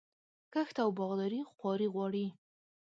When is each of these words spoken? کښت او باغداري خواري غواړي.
کښت 0.53 0.75
او 0.83 0.89
باغداري 0.97 1.39
خواري 1.51 1.87
غواړي. 1.93 2.25